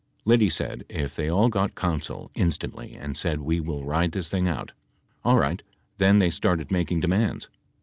[0.25, 4.47] Liddy said if they all got counsel instantly and said we will ride this thing
[4.47, 4.71] out.
[5.23, 5.61] Alright,
[5.99, 7.49] then they started making demands.